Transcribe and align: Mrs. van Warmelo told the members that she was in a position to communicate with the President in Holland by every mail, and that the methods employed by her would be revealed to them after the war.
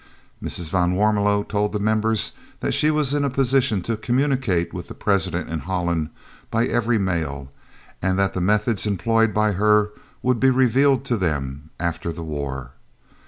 Mrs. 0.43 0.71
van 0.71 0.95
Warmelo 0.95 1.47
told 1.47 1.73
the 1.73 1.79
members 1.79 2.31
that 2.61 2.71
she 2.71 2.89
was 2.89 3.13
in 3.13 3.23
a 3.23 3.29
position 3.29 3.83
to 3.83 3.95
communicate 3.95 4.73
with 4.73 4.87
the 4.87 4.95
President 4.95 5.47
in 5.47 5.59
Holland 5.59 6.09
by 6.49 6.65
every 6.65 6.97
mail, 6.97 7.51
and 8.01 8.17
that 8.17 8.33
the 8.33 8.41
methods 8.41 8.87
employed 8.87 9.31
by 9.31 9.51
her 9.51 9.91
would 10.23 10.39
be 10.39 10.49
revealed 10.49 11.05
to 11.05 11.17
them 11.17 11.69
after 11.79 12.11
the 12.11 12.23
war. 12.23 12.71